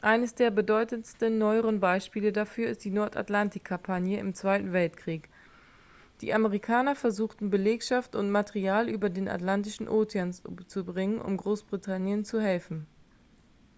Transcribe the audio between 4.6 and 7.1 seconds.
weltkrieg die amerikaner